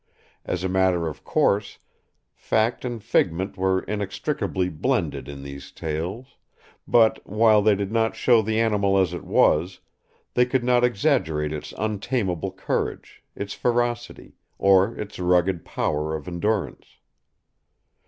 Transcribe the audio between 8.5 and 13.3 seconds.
animal as it was, they could not exaggerate its untamable courage,